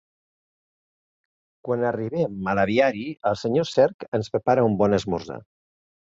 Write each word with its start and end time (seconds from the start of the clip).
Quan 1.69 1.83
arribem 1.89 2.49
a 2.55 2.57
l'aviari 2.61 3.05
el 3.33 3.39
senyor 3.43 3.69
Cerc 3.75 4.09
ens 4.21 4.33
prepara 4.37 4.67
un 4.71 4.81
bon 4.83 4.99
esmorzar. 5.01 5.41